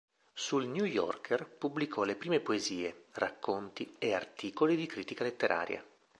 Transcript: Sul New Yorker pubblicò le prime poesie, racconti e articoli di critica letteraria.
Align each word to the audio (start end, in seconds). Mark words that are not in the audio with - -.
Sul 0.33 0.65
New 0.65 0.85
Yorker 0.85 1.45
pubblicò 1.47 2.01
le 2.01 2.15
prime 2.15 2.39
poesie, 2.39 3.03
racconti 3.11 3.97
e 3.99 4.15
articoli 4.15 4.75
di 4.75 4.87
critica 4.87 5.23
letteraria. 5.23 5.85